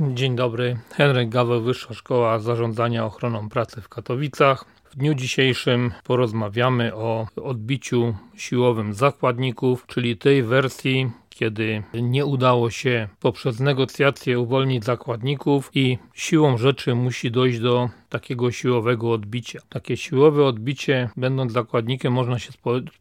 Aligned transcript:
Dzień 0.00 0.36
dobry, 0.36 0.76
Henryk 0.94 1.28
Gaweł, 1.28 1.62
Wyższa 1.62 1.94
Szkoła 1.94 2.38
Zarządzania 2.38 3.04
Ochroną 3.04 3.48
Pracy 3.48 3.80
w 3.80 3.88
Katowicach. 3.88 4.64
W 4.84 4.96
dniu 4.96 5.14
dzisiejszym 5.14 5.92
porozmawiamy 6.04 6.94
o 6.94 7.26
odbiciu 7.42 8.14
siłowym 8.36 8.94
zakładników, 8.94 9.86
czyli 9.86 10.16
tej 10.16 10.42
wersji, 10.42 11.10
kiedy 11.36 11.82
nie 11.94 12.26
udało 12.26 12.70
się 12.70 13.08
poprzez 13.20 13.60
negocjacje 13.60 14.40
uwolnić 14.40 14.84
zakładników 14.84 15.70
i 15.74 15.98
siłą 16.14 16.58
rzeczy 16.58 16.94
musi 16.94 17.30
dojść 17.30 17.58
do 17.60 17.90
takiego 18.08 18.50
siłowego 18.50 19.12
odbicia. 19.12 19.60
Takie 19.68 19.96
siłowe 19.96 20.44
odbicie, 20.44 21.10
będąc 21.16 21.52
zakładnikiem, 21.52 22.12
można 22.12 22.38
się 22.38 22.52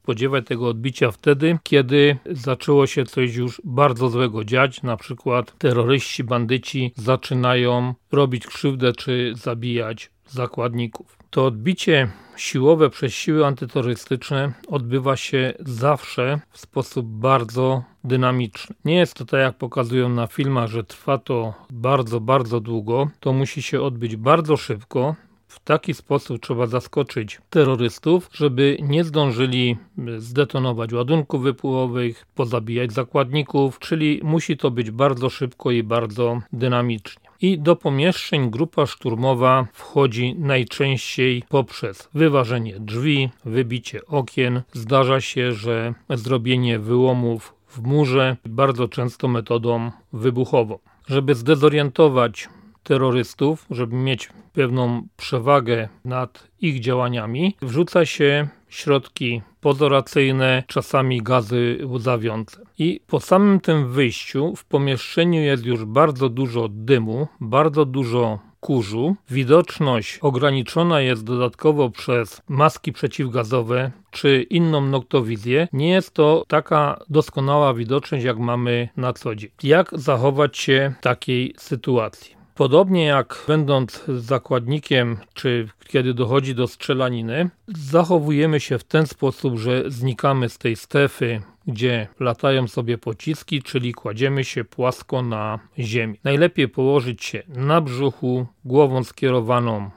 spodziewać 0.01 0.45
tego 0.47 0.67
odbicia 0.67 1.11
wtedy, 1.11 1.57
kiedy 1.63 2.17
zaczęło 2.31 2.87
się 2.87 3.05
coś 3.05 3.35
już 3.35 3.61
bardzo 3.63 4.09
złego 4.09 4.43
dziać, 4.43 4.83
na 4.83 4.97
przykład 4.97 5.57
terroryści, 5.57 6.23
bandyci 6.23 6.93
zaczynają 6.95 7.93
robić 8.11 8.47
krzywdę 8.47 8.93
czy 8.93 9.33
zabijać 9.35 10.11
zakładników. 10.27 11.17
To 11.35 11.45
odbicie 11.45 12.07
siłowe 12.37 12.89
przez 12.89 13.13
siły 13.13 13.45
antyterrorystyczne 13.45 14.53
odbywa 14.67 15.17
się 15.17 15.53
zawsze 15.59 16.39
w 16.51 16.59
sposób 16.59 17.05
bardzo 17.05 17.83
dynamiczny. 18.03 18.75
Nie 18.85 18.95
jest 18.95 19.13
to 19.13 19.25
tak, 19.25 19.39
jak 19.39 19.57
pokazują 19.57 20.09
na 20.09 20.27
filmach, 20.27 20.69
że 20.69 20.83
trwa 20.83 21.17
to 21.17 21.53
bardzo, 21.69 22.19
bardzo 22.19 22.59
długo. 22.59 23.07
To 23.19 23.33
musi 23.33 23.61
się 23.61 23.81
odbyć 23.81 24.15
bardzo 24.15 24.57
szybko. 24.57 25.15
W 25.47 25.59
taki 25.59 25.93
sposób 25.93 26.41
trzeba 26.41 26.67
zaskoczyć 26.67 27.41
terrorystów, 27.49 28.29
żeby 28.33 28.77
nie 28.81 29.03
zdążyli 29.03 29.77
zdetonować 30.17 30.93
ładunków 30.93 31.41
wypływowych, 31.41 32.25
pozabijać 32.35 32.93
zakładników, 32.93 33.79
czyli 33.79 34.21
musi 34.23 34.57
to 34.57 34.71
być 34.71 34.91
bardzo 34.91 35.29
szybko 35.29 35.71
i 35.71 35.83
bardzo 35.83 36.41
dynamicznie 36.53 37.24
i 37.45 37.59
do 37.59 37.75
pomieszczeń 37.75 38.49
grupa 38.49 38.85
szturmowa 38.85 39.67
wchodzi 39.73 40.35
najczęściej 40.39 41.43
poprzez 41.49 42.09
wyważenie 42.13 42.79
drzwi, 42.79 43.29
wybicie 43.45 44.05
okien. 44.05 44.61
Zdarza 44.73 45.21
się, 45.21 45.51
że 45.51 45.93
zrobienie 46.09 46.79
wyłomów 46.79 47.53
w 47.67 47.81
murze, 47.81 48.37
bardzo 48.45 48.87
często 48.87 49.27
metodą 49.27 49.91
wybuchową. 50.13 50.79
Żeby 51.07 51.35
zdezorientować 51.35 52.49
terrorystów, 52.83 53.65
żeby 53.69 53.95
mieć 53.95 54.29
pewną 54.53 55.07
przewagę 55.17 55.89
nad 56.05 56.47
ich 56.61 56.79
działaniami, 56.79 57.55
wrzuca 57.61 58.05
się 58.05 58.47
środki 58.75 59.41
pozoracyjne, 59.61 60.63
czasami 60.67 61.21
gazy 61.21 61.79
łzawiące. 61.85 62.61
I 62.77 63.01
po 63.07 63.19
samym 63.19 63.59
tym 63.59 63.91
wyjściu 63.91 64.55
w 64.55 64.65
pomieszczeniu 64.65 65.41
jest 65.41 65.65
już 65.65 65.85
bardzo 65.85 66.29
dużo 66.29 66.67
dymu, 66.69 67.27
bardzo 67.39 67.85
dużo 67.85 68.39
kurzu. 68.59 69.15
Widoczność 69.29 70.19
ograniczona 70.21 71.01
jest 71.01 71.23
dodatkowo 71.23 71.89
przez 71.89 72.41
maski 72.47 72.93
przeciwgazowe 72.93 73.91
czy 74.11 74.45
inną 74.49 74.81
noktowizję. 74.81 75.67
Nie 75.73 75.89
jest 75.89 76.13
to 76.13 76.43
taka 76.47 76.99
doskonała 77.09 77.73
widoczność, 77.73 78.25
jak 78.25 78.37
mamy 78.37 78.89
na 78.97 79.13
co 79.13 79.35
dzień. 79.35 79.49
Jak 79.63 79.89
zachować 79.93 80.57
się 80.57 80.93
w 80.99 81.03
takiej 81.03 81.53
sytuacji? 81.57 82.34
Podobnie 82.55 83.05
jak 83.05 83.43
będąc 83.47 84.03
zakładnikiem, 84.07 85.17
czy 85.33 85.67
kiedy 85.87 86.13
dochodzi 86.13 86.55
do 86.55 86.67
strzelaniny, 86.67 87.49
zachowujemy 87.67 88.59
się 88.59 88.77
w 88.77 88.83
ten 88.83 89.07
sposób, 89.07 89.59
że 89.59 89.83
znikamy 89.87 90.49
z 90.49 90.57
tej 90.57 90.75
strefy, 90.75 91.41
gdzie 91.67 92.07
latają 92.19 92.67
sobie 92.67 92.97
pociski, 92.97 93.63
czyli 93.63 93.93
kładziemy 93.93 94.43
się 94.43 94.63
płasko 94.63 95.21
na 95.21 95.59
ziemi. 95.79 96.19
Najlepiej 96.23 96.67
położyć 96.67 97.23
się 97.23 97.43
na 97.47 97.81
brzuchu, 97.81 98.47
głową 98.65 99.03
skierowaną 99.03 99.89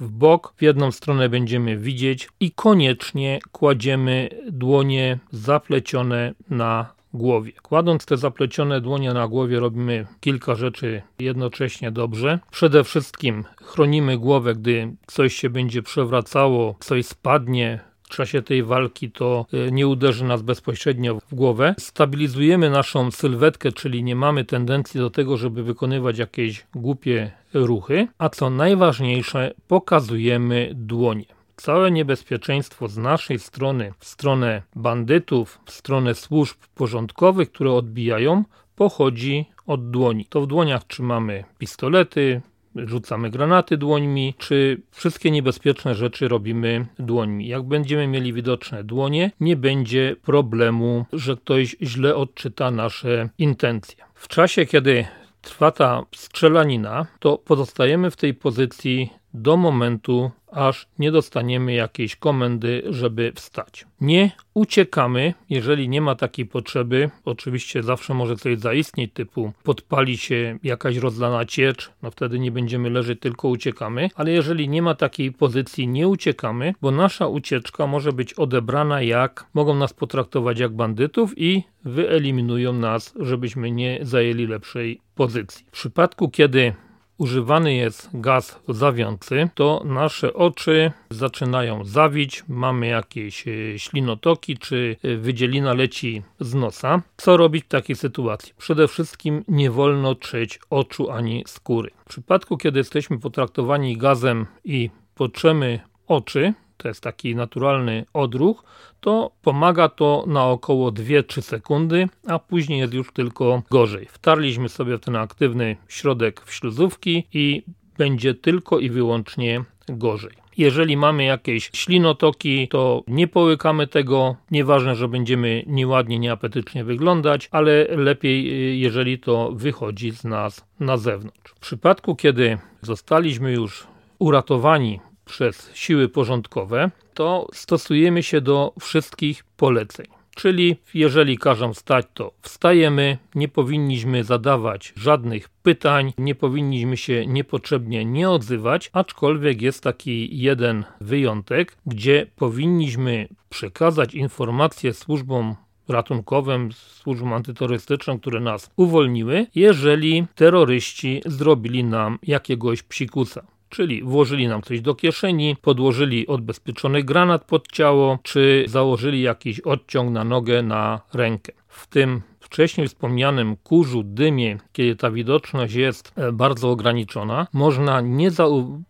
w 0.00 0.10
bok, 0.10 0.54
w 0.56 0.62
jedną 0.62 0.92
stronę 0.92 1.28
będziemy 1.28 1.76
widzieć 1.76 2.28
i 2.40 2.50
koniecznie 2.50 3.38
kładziemy 3.52 4.28
dłonie 4.50 5.18
zaplecione 5.30 6.34
na 6.50 6.95
głowie. 7.16 7.52
Kładąc 7.52 8.06
te 8.06 8.16
zaplecione 8.16 8.80
dłonie 8.80 9.12
na 9.12 9.28
głowie 9.28 9.60
robimy 9.60 10.06
kilka 10.20 10.54
rzeczy 10.54 11.02
jednocześnie 11.18 11.90
dobrze. 11.90 12.38
Przede 12.50 12.84
wszystkim 12.84 13.44
chronimy 13.62 14.18
głowę, 14.18 14.54
gdy 14.54 14.92
coś 15.06 15.34
się 15.34 15.50
będzie 15.50 15.82
przewracało, 15.82 16.76
coś 16.80 17.06
spadnie, 17.06 17.80
w 18.02 18.08
czasie 18.08 18.42
tej 18.42 18.62
walki 18.62 19.10
to 19.10 19.46
e, 19.52 19.70
nie 19.70 19.88
uderzy 19.88 20.24
nas 20.24 20.42
bezpośrednio 20.42 21.18
w 21.28 21.34
głowę. 21.34 21.74
Stabilizujemy 21.78 22.70
naszą 22.70 23.10
sylwetkę, 23.10 23.72
czyli 23.72 24.02
nie 24.04 24.16
mamy 24.16 24.44
tendencji 24.44 25.00
do 25.00 25.10
tego, 25.10 25.36
żeby 25.36 25.62
wykonywać 25.62 26.18
jakieś 26.18 26.66
głupie 26.74 27.32
ruchy. 27.54 28.08
A 28.18 28.28
co 28.28 28.50
najważniejsze, 28.50 29.54
pokazujemy 29.68 30.70
dłonie 30.74 31.35
całe 31.56 31.90
niebezpieczeństwo 31.90 32.88
z 32.88 32.98
naszej 32.98 33.38
strony, 33.38 33.92
w 33.98 34.04
stronę 34.04 34.62
bandytów, 34.76 35.60
w 35.64 35.70
stronę 35.70 36.14
służb 36.14 36.56
porządkowych, 36.74 37.52
które 37.52 37.72
odbijają, 37.72 38.44
pochodzi 38.76 39.46
od 39.66 39.90
dłoni. 39.90 40.24
To 40.24 40.40
w 40.40 40.46
dłoniach 40.46 40.84
trzymamy 40.84 41.44
pistolety, 41.58 42.40
rzucamy 42.76 43.30
granaty 43.30 43.76
dłońmi, 43.76 44.34
czy 44.38 44.80
wszystkie 44.90 45.30
niebezpieczne 45.30 45.94
rzeczy 45.94 46.28
robimy 46.28 46.86
dłońmi. 46.98 47.48
Jak 47.48 47.62
będziemy 47.62 48.06
mieli 48.06 48.32
widoczne 48.32 48.84
dłonie, 48.84 49.30
nie 49.40 49.56
będzie 49.56 50.16
problemu, 50.22 51.06
że 51.12 51.36
ktoś 51.36 51.76
źle 51.82 52.16
odczyta 52.16 52.70
nasze 52.70 53.28
intencje. 53.38 54.04
W 54.14 54.28
czasie, 54.28 54.66
kiedy 54.66 55.06
trwa 55.42 55.70
ta 55.70 56.02
strzelanina, 56.14 57.06
to 57.18 57.38
pozostajemy 57.38 58.10
w 58.10 58.16
tej 58.16 58.34
pozycji 58.34 59.10
do 59.36 59.56
momentu, 59.56 60.30
aż 60.52 60.86
nie 60.98 61.12
dostaniemy 61.12 61.72
jakiejś 61.74 62.16
komendy, 62.16 62.82
żeby 62.90 63.32
wstać. 63.34 63.86
Nie 64.00 64.30
uciekamy, 64.54 65.34
jeżeli 65.50 65.88
nie 65.88 66.00
ma 66.00 66.14
takiej 66.14 66.46
potrzeby. 66.46 67.10
Oczywiście 67.24 67.82
zawsze 67.82 68.14
może 68.14 68.36
coś 68.36 68.58
zaistnieć, 68.58 69.12
typu 69.14 69.52
podpali 69.62 70.16
się 70.16 70.58
jakaś 70.62 70.96
rozlana 70.96 71.44
ciecz, 71.44 71.90
no 72.02 72.10
wtedy 72.10 72.38
nie 72.38 72.50
będziemy 72.50 72.90
leżeć, 72.90 73.20
tylko 73.20 73.48
uciekamy. 73.48 74.08
Ale 74.14 74.30
jeżeli 74.30 74.68
nie 74.68 74.82
ma 74.82 74.94
takiej 74.94 75.32
pozycji, 75.32 75.88
nie 75.88 76.08
uciekamy, 76.08 76.74
bo 76.82 76.90
nasza 76.90 77.26
ucieczka 77.26 77.86
może 77.86 78.12
być 78.12 78.34
odebrana 78.34 79.02
jak, 79.02 79.46
mogą 79.54 79.74
nas 79.74 79.94
potraktować 79.94 80.58
jak 80.58 80.72
bandytów 80.72 81.32
i 81.36 81.62
wyeliminują 81.84 82.72
nas, 82.72 83.14
żebyśmy 83.20 83.70
nie 83.70 83.98
zajęli 84.02 84.46
lepszej 84.46 85.00
pozycji. 85.14 85.66
W 85.68 85.70
przypadku, 85.70 86.28
kiedy 86.28 86.74
używany 87.18 87.74
jest 87.74 88.10
gaz 88.14 88.60
zawiący, 88.68 89.48
to 89.54 89.82
nasze 89.84 90.34
oczy 90.34 90.92
zaczynają 91.10 91.84
zawić, 91.84 92.44
mamy 92.48 92.86
jakieś 92.86 93.48
e, 93.48 93.78
ślinotoki, 93.78 94.58
czy 94.58 94.96
e, 95.02 95.16
wydzielina 95.16 95.74
leci 95.74 96.22
z 96.40 96.54
nosa. 96.54 97.02
Co 97.16 97.36
robić 97.36 97.64
w 97.64 97.68
takiej 97.68 97.96
sytuacji? 97.96 98.52
Przede 98.58 98.88
wszystkim 98.88 99.44
nie 99.48 99.70
wolno 99.70 100.14
trzeć 100.14 100.60
oczu 100.70 101.10
ani 101.10 101.44
skóry. 101.46 101.90
W 102.04 102.08
przypadku, 102.08 102.56
kiedy 102.56 102.78
jesteśmy 102.78 103.18
potraktowani 103.18 103.96
gazem 103.96 104.46
i 104.64 104.90
potrzemy 105.14 105.80
oczy, 106.06 106.54
to 106.76 106.88
jest 106.88 107.00
taki 107.00 107.36
naturalny 107.36 108.04
odruch, 108.12 108.64
to 109.00 109.30
pomaga 109.42 109.88
to 109.88 110.24
na 110.26 110.44
około 110.44 110.92
2-3 110.92 111.42
sekundy, 111.42 112.08
a 112.26 112.38
później 112.38 112.78
jest 112.78 112.94
już 112.94 113.12
tylko 113.12 113.62
gorzej. 113.70 114.06
Wtarliśmy 114.10 114.68
sobie 114.68 114.96
w 114.96 115.00
ten 115.00 115.16
aktywny 115.16 115.76
środek 115.88 116.40
w 116.44 116.52
śluzówki 116.54 117.24
i 117.32 117.62
będzie 117.98 118.34
tylko 118.34 118.78
i 118.78 118.90
wyłącznie 118.90 119.64
gorzej. 119.88 120.46
Jeżeli 120.56 120.96
mamy 120.96 121.24
jakieś 121.24 121.70
ślinotoki, 121.74 122.68
to 122.68 123.02
nie 123.08 123.28
połykamy 123.28 123.86
tego. 123.86 124.36
Nieważne, 124.50 124.96
że 124.96 125.08
będziemy 125.08 125.64
nieładnie, 125.66 126.18
nieapetycznie 126.18 126.84
wyglądać, 126.84 127.48
ale 127.50 127.84
lepiej, 127.84 128.70
y, 128.72 128.76
jeżeli 128.76 129.18
to 129.18 129.52
wychodzi 129.52 130.10
z 130.12 130.24
nas 130.24 130.64
na 130.80 130.96
zewnątrz. 130.96 131.52
W 131.52 131.58
przypadku, 131.58 132.16
kiedy 132.16 132.58
zostaliśmy 132.82 133.52
już 133.52 133.86
uratowani 134.18 135.00
przez 135.26 135.70
siły 135.74 136.08
porządkowe, 136.08 136.90
to 137.14 137.48
stosujemy 137.52 138.22
się 138.22 138.40
do 138.40 138.72
wszystkich 138.80 139.44
poleceń. 139.56 140.06
Czyli 140.34 140.76
jeżeli 140.94 141.38
każą 141.38 141.74
wstać, 141.74 142.06
to 142.14 142.32
wstajemy, 142.42 143.18
nie 143.34 143.48
powinniśmy 143.48 144.24
zadawać 144.24 144.92
żadnych 144.96 145.48
pytań, 145.48 146.12
nie 146.18 146.34
powinniśmy 146.34 146.96
się 146.96 147.26
niepotrzebnie 147.26 148.04
nie 148.04 148.30
odzywać, 148.30 148.90
aczkolwiek 148.92 149.62
jest 149.62 149.82
taki 149.82 150.38
jeden 150.38 150.84
wyjątek, 151.00 151.76
gdzie 151.86 152.26
powinniśmy 152.36 153.28
przekazać 153.48 154.14
informacje 154.14 154.92
służbom 154.92 155.56
ratunkowym, 155.88 156.72
służbom 156.72 157.32
antyterrorystycznym, 157.32 158.18
które 158.18 158.40
nas 158.40 158.70
uwolniły, 158.76 159.46
jeżeli 159.54 160.26
terroryści 160.34 161.22
zrobili 161.26 161.84
nam 161.84 162.18
jakiegoś 162.22 162.82
psikusa 162.82 163.55
czyli 163.68 164.02
włożyli 164.02 164.48
nam 164.48 164.62
coś 164.62 164.80
do 164.80 164.94
kieszeni, 164.94 165.56
podłożyli 165.62 166.26
odbezpieczony 166.26 167.02
granat 167.02 167.44
pod 167.44 167.72
ciało, 167.72 168.18
czy 168.22 168.64
założyli 168.66 169.22
jakiś 169.22 169.60
odciąg 169.60 170.10
na 170.10 170.24
nogę, 170.24 170.62
na 170.62 171.00
rękę. 171.14 171.52
W 171.68 171.86
tym 171.86 172.22
wcześniej 172.40 172.88
wspomnianym 172.88 173.56
kurzu, 173.56 174.02
dymie, 174.02 174.58
kiedy 174.72 174.96
ta 174.96 175.10
widoczność 175.10 175.74
jest 175.74 176.12
e, 176.16 176.32
bardzo 176.32 176.70
ograniczona, 176.70 177.46
można 177.52 178.00
nie 178.00 178.30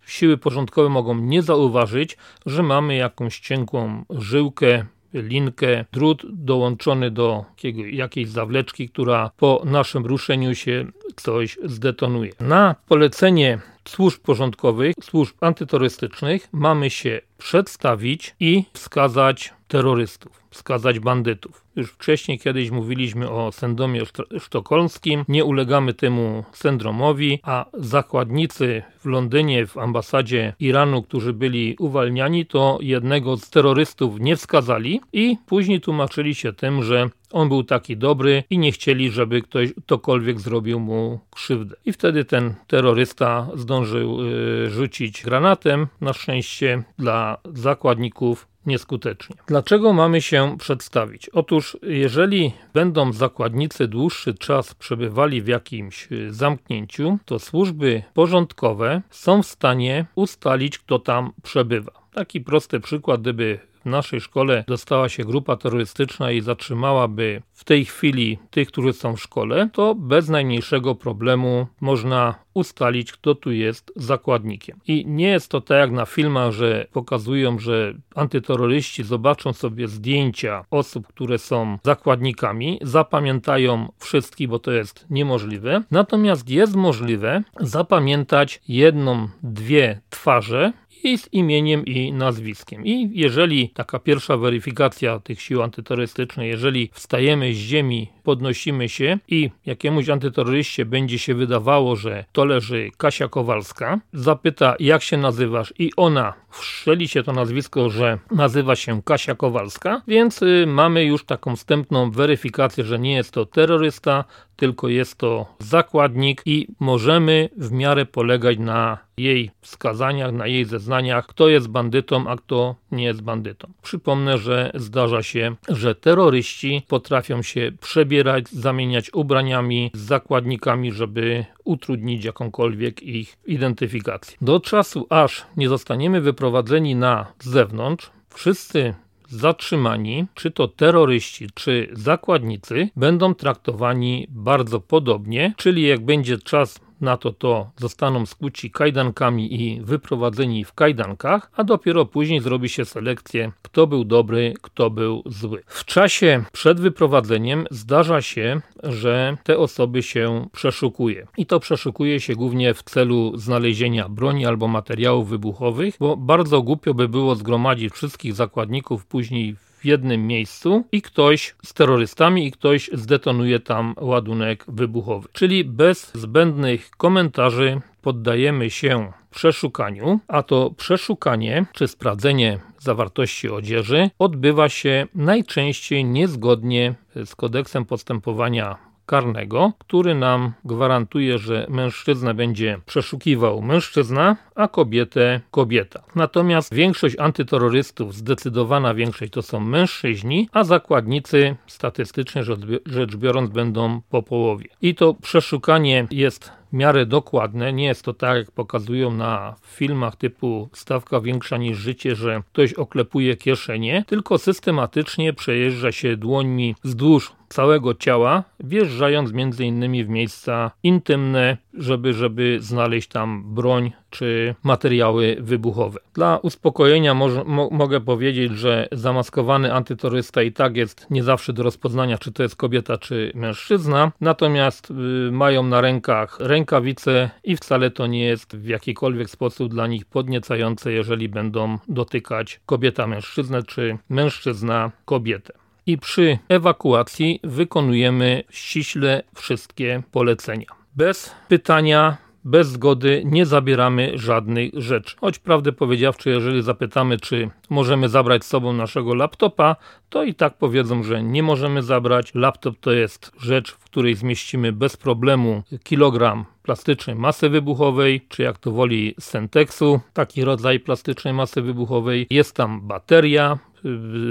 siły 0.07 0.39
porządkowe 0.39 0.89
mogą 0.89 1.15
nie 1.15 1.43
zauważyć, 1.43 2.17
że 2.47 2.63
mamy 2.63 2.97
jakąś 2.97 3.41
cienką 3.41 4.05
żyłkę 4.11 4.87
linkę, 5.13 5.85
drut 5.93 6.23
dołączony 6.33 7.11
do 7.11 7.45
jakiejś 7.91 8.29
zawleczki, 8.29 8.89
która 8.89 9.31
po 9.37 9.63
naszym 9.65 10.07
ruszeniu 10.07 10.55
się 10.55 10.87
coś 11.17 11.59
zdetonuje. 11.65 12.33
Na 12.41 12.75
polecenie 12.89 13.59
służb 13.89 14.21
porządkowych, 14.23 14.95
służb 15.03 15.35
antyterrorystycznych 15.41 16.49
mamy 16.53 16.91
się 16.91 17.21
przedstawić 17.39 18.35
i 18.41 18.65
wskazać 18.73 19.55
terrorystów, 19.69 20.43
wskazać 20.51 20.99
bandytów. 20.99 21.65
Już 21.77 21.93
wcześniej 21.93 22.39
kiedyś 22.39 22.71
mówiliśmy 22.71 23.31
o 23.31 23.53
syndromie 23.53 24.03
sztokholmskim. 24.39 25.25
Nie 25.29 25.45
ulegamy 25.45 25.95
temu 25.95 26.45
syndromowi, 26.53 27.41
a 27.43 27.67
zakładnicy 27.75 28.83
w 28.99 29.07
Londynie, 29.07 29.67
w 29.67 29.79
ambasadzie 29.79 30.55
Iranu, 30.61 31.03
którzy 31.03 31.33
byli 31.33 31.77
uwalniani, 31.79 32.47
to 32.47 32.79
jednego 32.81 33.37
z 33.37 33.51
terrorystów 33.51 34.21
nie 34.21 34.37
wskazali 34.37 35.01
i 35.13 35.37
później 35.47 35.81
tłumaczyli 35.81 36.35
się 36.35 36.53
tym, 36.53 36.83
że 36.83 37.11
on 37.33 37.49
był 37.49 37.65
taki 37.65 37.97
dobry 37.97 38.45
i 38.51 38.59
nie 38.59 38.73
chcieli, 38.73 39.11
żeby 39.11 39.43
ktoś 39.43 39.73
ktokolwiek 39.85 40.41
zrobił 40.41 40.81
mu 40.81 41.21
krzywdę. 41.31 41.77
I 41.85 41.93
wtedy 41.93 42.25
ten 42.25 42.55
terrorysta 42.67 43.49
zdążył 43.55 44.23
y, 44.23 44.71
rzucić 44.71 45.23
granatem. 45.23 45.87
Na 46.01 46.13
szczęście 46.13 46.83
dla 46.99 47.39
zakładników 47.55 48.49
nieskutecznie. 48.67 49.37
Dlaczego 49.47 49.93
mamy 49.93 50.23
się 50.23 50.57
przedstawić? 50.59 51.29
Otóż, 51.29 51.77
jeżeli 51.83 52.53
będą 52.75 53.13
zakładnicy 53.13 53.89
dłuższy 53.89 54.35
czas 54.35 54.75
przebywali 54.75 55.43
w 55.43 55.47
jakimś 55.47 56.13
y, 56.13 56.35
zamknięciu, 56.35 57.19
to 57.25 57.39
służby 57.39 58.03
porządkowe 58.15 59.03
są 59.11 59.43
w 59.43 59.47
stanie 59.47 60.07
ustalić, 60.15 60.79
kto 60.79 60.99
tam 60.99 61.33
przebywa. 61.43 61.93
Taki 62.13 62.41
prosty 62.41 62.81
przykład, 62.81 63.21
gdyby 63.21 63.59
naszej 63.87 64.21
szkole 64.21 64.65
dostała 64.67 65.09
się 65.09 65.25
grupa 65.25 65.57
terrorystyczna 65.57 66.31
i 66.31 66.41
zatrzymałaby 66.41 67.43
w 67.53 67.65
tej 67.65 67.85
chwili 67.85 68.39
tych, 68.51 68.69
którzy 68.69 68.93
są 68.93 69.17
w 69.17 69.23
szkole, 69.23 69.69
to 69.73 69.95
bez 69.95 70.29
najmniejszego 70.29 70.95
problemu 70.95 71.67
można 71.81 72.35
ustalić, 72.55 73.13
kto 73.13 73.35
tu 73.35 73.53
jest 73.53 73.93
zakładnikiem. 73.97 74.81
I 74.87 75.05
nie 75.07 75.29
jest 75.29 75.51
to 75.51 75.61
tak 75.61 75.79
jak 75.79 75.91
na 75.91 76.07
filmach, 76.07 76.53
że 76.53 76.87
pokazują, 76.93 77.59
że 77.59 77.95
antyterroryści 78.15 79.05
zobaczą 79.05 79.53
sobie 79.53 79.89
zdjęcia 79.89 80.65
osób, 80.71 81.07
które 81.07 81.39
są 81.39 81.79
zakładnikami, 81.85 82.79
zapamiętają 82.83 83.93
wszystkich, 83.99 84.49
bo 84.49 84.59
to 84.59 84.73
jest 84.73 85.07
niemożliwe. 85.11 85.83
Natomiast 85.91 86.49
jest 86.49 86.77
możliwe 86.77 87.43
zapamiętać 87.61 88.61
jedną, 88.69 89.29
dwie 89.43 90.01
twarze 90.11 90.73
i 91.05 91.19
z 91.19 91.29
imieniem 91.33 91.85
i 91.85 92.13
nazwiskiem. 92.13 92.87
I 92.87 93.11
jeżeli 93.13 93.69
taka 93.69 93.99
pierwsza 93.99 94.37
weryfikacja 94.37 95.21
tych 95.21 95.41
sił 95.43 95.63
antyterrorystycznych, 95.63 96.47
jeżeli 96.47 96.91
wstajemy 96.93 97.55
z 97.55 97.57
ziemi, 97.57 98.09
podnosimy 98.23 98.89
się 98.89 99.19
i 99.29 99.51
jakiemuś 99.67 100.09
antyterroryście 100.09 100.85
będzie 100.85 101.19
się 101.19 101.35
wydawało, 101.35 101.97
że 101.97 102.25
to 102.33 102.45
leży 102.45 102.91
Kasia 102.97 103.29
Kowalska, 103.29 104.01
zapyta 104.13 104.77
jak 104.81 105.03
się 105.03 105.17
nazywasz 105.17 105.75
i 105.79 105.91
ona 105.97 106.35
wszczeli 106.59 107.09
się 107.09 107.23
to 107.23 107.33
nazwisko, 107.33 107.91
że 107.91 108.19
nazywa 108.31 108.77
się 108.77 109.03
Kasia 109.03 109.35
Kowalska, 109.35 110.03
więc 110.09 110.43
y, 110.43 110.65
mamy 110.67 111.05
już 111.05 111.25
taką 111.25 111.57
wstępną 111.57 112.11
weryfikację, 112.11 112.85
że 112.85 112.99
nie 112.99 113.15
jest 113.15 113.31
to 113.31 113.47
terrorysta, 113.47 114.25
tylko 114.57 114.89
jest 114.89 115.19
to 115.19 115.47
zakładnik 115.59 116.43
i 116.47 116.69
możemy 116.81 117.49
w 117.57 117.73
miarę 117.73 118.07
polegać 118.07 118.59
na 118.59 118.99
jej 119.17 119.51
wskazaniach, 119.61 120.33
na 120.33 120.47
jej 120.47 120.65
zeznaniach, 120.65 121.27
kto 121.27 121.49
jest 121.49 121.69
bandytą, 121.69 122.29
a 122.29 122.37
kto 122.37 122.75
nie 122.93 123.05
jest 123.05 123.23
bandytą. 123.23 123.73
Przypomnę, 123.83 124.39
że 124.39 124.71
zdarza 124.75 125.23
się, 125.23 125.55
że 125.69 125.95
terroryści 125.95 126.83
potrafią 126.89 127.43
się 127.43 127.73
przebierać, 127.81 128.49
zamieniać 128.49 129.15
ubraniami 129.15 129.91
z 129.95 129.99
zakładnikami, 129.99 130.93
żeby 130.93 131.45
utrudnić 131.67 132.25
jakąkolwiek 132.25 133.03
ich 133.03 133.39
identyfikację. 133.47 134.37
Do 134.41 134.61
czasu, 134.61 135.07
aż 135.11 135.47
nie 135.57 135.69
zostaniemy 135.69 136.21
wyprowadzeni 136.21 136.95
na 136.95 137.27
zewnątrz, 137.41 138.11
wszyscy 138.35 138.95
zatrzymani, 139.29 140.27
czy 140.35 140.51
to 140.51 140.69
terroryści, 140.69 141.47
czy 141.55 141.89
zakładnicy, 141.93 142.89
będą 142.97 143.35
traktowani 143.35 144.27
bardzo 144.31 144.81
podobnie, 144.81 145.55
czyli 145.57 145.83
jak 145.83 146.05
będzie 146.05 146.39
czas 146.39 146.81
na 147.01 147.17
to 147.17 147.33
to 147.33 147.71
zostaną 147.77 148.27
skuci 148.27 148.71
kajdankami 148.71 149.63
i 149.63 149.81
wyprowadzeni 149.81 150.65
w 150.65 150.73
kajdankach, 150.73 151.51
a 151.57 151.65
dopiero 151.65 152.07
później 152.07 152.41
zrobi 152.41 152.69
się 152.69 152.85
selekcję, 152.85 153.53
kto 153.63 153.87
był 153.87 154.05
dobry, 154.05 154.55
kto 154.63 154.91
był 154.91 155.23
zły. 155.27 155.63
W 155.67 155.85
czasie 155.85 156.45
przed 156.53 156.81
wyprowadzeniem 156.81 157.67
zdarza 157.71 158.23
się, 158.23 158.61
że 158.83 159.37
te 159.43 159.59
osoby 159.59 160.03
się 160.03 160.49
przeszukuje. 160.53 161.27
I 161.37 161.47
to 161.47 161.61
przeszukuje 161.61 162.21
się 162.21 162.35
głównie 162.35 162.75
w 162.75 162.83
celu 162.83 163.33
znalezienia 163.37 164.09
broni 164.09 164.47
albo 164.47 164.69
materiałów 164.69 165.29
wybuchowych, 165.29 165.95
bo 166.01 166.17
bardzo 166.17 166.63
głupio 166.63 166.95
by 166.95 167.09
było 167.09 167.35
zgromadzić 167.35 167.93
wszystkich 167.93 168.35
zakładników 168.35 169.07
później 169.07 169.55
w 169.55 169.66
jednym 169.87 170.27
miejscu 170.27 170.85
i 170.93 171.03
ktoś 171.03 171.55
z 171.65 171.75
terrorystami 171.75 172.47
i 172.47 172.53
ktoś 172.53 172.91
zdetonuje 172.93 173.61
tam 173.61 173.95
ładunek 174.01 174.65
wybuchowy. 174.69 175.29
Czyli 175.33 175.65
bez 175.65 176.13
zbędnych 176.15 176.91
komentarzy 176.91 177.81
poddajemy 178.03 178.71
się 178.71 179.13
przeszukaniu, 179.31 180.21
a 180.29 180.43
to 180.43 180.71
przeszukanie 180.71 181.67
czy 181.73 181.89
sprawdzenie 181.89 182.59
zawartości 182.79 183.49
odzieży 183.49 184.11
odbywa 184.19 184.69
się 184.69 185.07
najczęściej 185.15 186.05
niezgodnie 186.05 186.95
z 187.25 187.35
kodeksem 187.35 187.85
postępowania 187.85 188.77
karnego, 189.07 189.73
który 189.79 190.15
nam 190.15 190.53
gwarantuje, 190.65 191.39
że 191.39 191.67
mężczyzna 191.69 192.35
będzie 192.35 192.79
przeszukiwał 192.87 193.63
mężczyzna, 193.63 194.37
a 194.55 194.69
kobietę 194.69 195.41
kobieta. 195.51 196.03
Natomiast 196.15 196.75
większość 196.75 197.17
antyterrorystów, 197.19 198.15
zdecydowana 198.15 198.95
większość 198.95 199.33
to 199.33 199.43
są 199.43 199.61
mężczyźni, 199.61 200.49
a 200.53 200.65
zakładnicy 200.65 201.57
statystycznie 201.67 202.43
rzecz 202.87 203.17
biorąc 203.17 203.51
będą 203.51 204.01
po 204.11 204.23
połowie. 204.23 204.69
I 204.83 204.95
to 204.95 205.15
przeszukanie 205.15 206.07
jest 206.11 206.53
miarę 206.73 207.07
dokładne. 207.07 207.73
Nie 207.73 207.85
jest 207.85 208.03
to 208.03 208.15
tak, 208.15 208.39
jak 208.39 208.51
pokazują 208.51 209.11
na 209.11 209.55
filmach 209.67 210.17
typu 210.17 210.69
stawka 210.73 211.21
większa 211.21 211.57
niż 211.57 211.79
życie, 211.79 212.15
że 212.15 212.43
ktoś 212.53 212.73
oklepuje 212.73 213.37
kieszenie, 213.37 214.05
tylko 214.07 214.39
systematycznie 214.39 215.33
przejeżdża 215.33 215.93
się 215.93 216.17
dłońmi 216.17 216.75
wzdłuż 216.85 217.33
całego 217.49 217.95
ciała, 217.95 218.45
wjeżdżając 218.61 219.33
między 219.33 219.65
innymi 219.65 220.05
w 220.05 220.09
miejsca 220.09 220.71
intymne, 220.83 221.57
żeby, 221.75 222.13
żeby 222.13 222.59
znaleźć 222.61 223.09
tam 223.09 223.55
broń 223.55 223.93
czy 224.11 224.55
materiały 224.63 225.37
wybuchowe. 225.41 226.01
Dla 226.15 226.39
uspokojenia 226.39 227.15
mo 227.15 227.29
mogę 227.71 228.01
powiedzieć, 228.01 228.53
że 228.53 228.89
zamaskowany 228.93 229.75
antyterrorysta 229.75 230.43
i 230.43 230.53
tak 230.53 230.77
jest 230.77 231.07
nie 231.11 231.23
zawsze 231.23 231.53
do 231.53 231.63
rozpoznania, 231.63 232.19
czy 232.19 232.33
to 232.33 232.43
jest 232.43 232.57
kobieta, 232.57 232.99
czy 232.99 233.33
mężczyzna, 233.35 234.13
natomiast 234.21 234.91
y, 234.91 234.95
mają 235.33 235.63
na 235.63 235.81
rękach 235.81 236.37
rękawice 236.41 237.31
i 237.45 237.57
wcale 237.57 237.91
to 237.91 238.07
nie 238.07 238.25
jest 238.25 238.57
w 238.57 238.67
jakikolwiek 238.67 239.31
sposób 239.31 239.73
dla 239.73 239.87
nich 239.87 240.05
podniecające, 240.05 240.93
jeżeli 240.93 241.29
będą 241.29 241.79
dotykać 241.89 242.61
kobieta 242.67 243.07
mężczyznę, 243.07 243.63
czy 243.63 243.99
mężczyzna 244.09 244.91
kobietę 245.05 245.66
i 245.87 245.99
przy 245.99 246.39
ewakuacji 246.49 247.41
wykonujemy 247.45 248.43
ściśle 248.51 249.23
wszystkie 249.35 250.03
polecenia. 250.13 250.67
Bez 250.97 251.35
pytania 251.49 252.17
bez 252.47 252.69
zgody 252.69 253.23
nie 253.25 253.47
zabieramy 253.47 254.13
żadnych 254.15 254.71
rzeczy. 254.75 255.17
Choć 255.21 255.39
prawdę 255.39 255.73
powiedziawszy, 255.73 256.31
jeżeli 256.31 256.63
zapytamy, 256.63 257.19
czy 257.19 257.51
możemy 257.71 258.09
zabrać 258.09 258.45
z 258.45 258.49
sobą 258.49 258.73
naszego 258.73 259.15
laptopa, 259.15 259.77
to 260.09 260.25
i 260.25 260.35
tak 260.35 260.59
powiedzą, 260.59 261.03
że 261.03 261.23
nie 261.23 261.43
możemy 261.43 261.83
zabrać. 261.83 262.35
Laptop 262.35 262.77
to 262.81 262.93
jest 262.93 263.33
rzecz, 263.41 263.71
w 263.71 263.85
której 263.85 264.15
zmieścimy 264.15 264.73
bez 264.73 264.97
problemu 264.97 265.63
kilogram 265.83 266.45
plastycznej 266.63 267.17
masy 267.17 267.49
wybuchowej, 267.49 268.21
czy 268.29 268.43
jak 268.43 268.59
to 268.59 268.71
woli 268.71 269.15
Sentexu, 269.21 270.01
taki 270.13 270.45
rodzaj 270.45 270.81
plastycznej 270.81 271.35
masy 271.35 271.63
wybuchowej. 271.63 272.27
Jest 272.31 272.57
tam 272.57 272.81
bateria, 272.81 273.59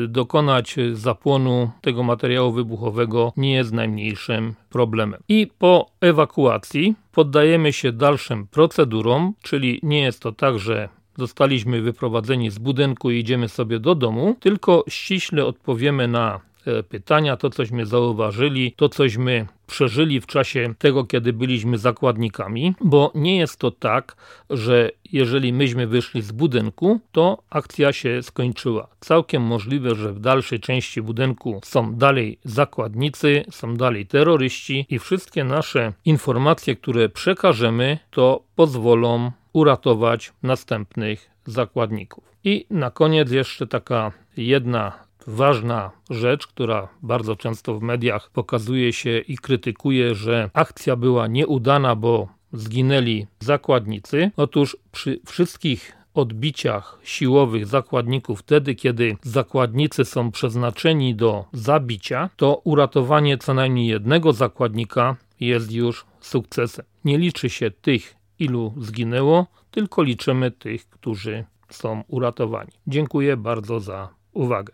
dokonać 0.08 0.76
zapłonu 0.94 1.72
tego 1.82 2.04
materiału 2.04 2.52
wybuchowego 2.52 3.34
nie 3.38 3.54
jest 3.54 3.74
najmniejszym 3.74 4.54
problemem. 4.70 5.22
I 5.30 5.48
po 5.58 5.90
ewakuacji 6.02 6.96
poddajemy 7.12 7.74
się 7.74 7.92
dalszym 7.92 8.48
procedurom, 8.48 9.34
czyli 9.42 9.80
nie 9.84 10.02
jest 10.02 10.22
to 10.22 10.32
tak, 10.32 10.60
że 10.60 10.90
zostaliśmy 11.18 11.82
wyprowadzeni 11.82 12.50
z 12.50 12.60
budynku 12.60 13.12
i 13.12 13.20
idziemy 13.20 13.50
sobie 13.50 13.80
do 13.80 13.96
domu, 13.96 14.36
tylko 14.40 14.84
ściśle 14.90 15.46
odpowiemy 15.46 16.08
na 16.08 16.40
pytania, 16.90 17.38
to 17.38 17.50
cośmy 17.50 17.86
zauważyli, 17.86 18.74
to 18.78 18.90
cośmy 18.90 19.48
przeżyli 19.68 20.22
w 20.22 20.26
czasie 20.26 20.74
tego, 20.78 21.04
kiedy 21.04 21.34
byliśmy 21.34 21.78
zakładnikami, 21.78 22.76
bo 22.82 23.12
nie 23.16 23.38
jest 23.38 23.60
to 23.60 23.72
tak, 23.72 24.16
że 24.50 24.92
jeżeli 25.12 25.54
myśmy 25.54 25.88
wyszli 25.88 26.22
z 26.22 26.32
budynku, 26.32 27.00
to 27.12 27.44
akcja 27.50 27.94
się 27.94 28.24
skończyła. 28.24 28.88
Całkiem 29.00 29.44
możliwe, 29.44 29.96
że 29.96 30.14
w 30.14 30.20
dalszej 30.20 30.60
części 30.60 31.02
budynku 31.02 31.62
są 31.64 31.96
dalej 31.96 32.38
zakładnicy, 32.44 33.46
są 33.52 33.76
dalej 33.76 34.06
terroryści 34.06 34.86
i 34.90 35.00
wszystkie 35.00 35.44
nasze 35.44 35.94
informacje, 36.06 36.76
które 36.76 37.10
przekażemy, 37.10 37.98
to 38.12 38.42
pozwolą 38.56 39.32
uratować 39.54 40.34
następnych 40.44 41.30
zakładników. 41.46 42.24
I 42.44 42.66
na 42.70 42.92
koniec 42.92 43.32
jeszcze 43.32 43.68
taka 43.68 44.12
jedna 44.38 45.05
ważna 45.28 45.92
rzecz, 46.10 46.48
która 46.48 46.88
bardzo 47.02 47.36
często 47.36 47.80
w 47.80 47.82
mediach 47.82 48.30
pokazuje 48.30 48.94
się 48.94 49.20
i 49.20 49.38
krytykuje, 49.38 50.16
że 50.16 50.50
akcja 50.54 50.96
była 50.96 51.28
nieudana, 51.28 51.96
bo 51.96 52.28
zginęli 52.54 53.28
zakładnicy. 53.40 54.32
Otóż 54.38 54.78
przy 54.92 55.20
wszystkich 55.26 55.94
odbiciach 56.14 57.00
siłowych 57.04 57.66
zakładników, 57.68 58.40
wtedy 58.40 58.76
kiedy 58.76 59.18
zakładnicy 59.22 60.06
są 60.06 60.32
przeznaczeni 60.32 61.16
do 61.16 61.46
zabicia, 61.54 62.30
to 62.36 62.62
uratowanie 62.64 63.38
co 63.38 63.54
najmniej 63.54 63.88
jednego 63.88 64.34
zakładnika 64.34 65.16
jest 65.40 65.72
już 65.72 66.06
sukcesem. 66.20 66.86
Nie 67.06 67.18
liczy 67.18 67.50
się 67.50 67.72
tych, 67.72 68.16
ilu 68.40 68.74
zginęło, 68.78 69.48
tylko 69.72 70.04
liczymy 70.04 70.52
tych, 70.52 70.90
którzy 70.90 71.46
są 71.70 72.04
uratowani. 72.08 72.72
Dziękuję 72.88 73.38
bardzo 73.38 73.80
za 73.80 74.10
uwagę. 74.34 74.74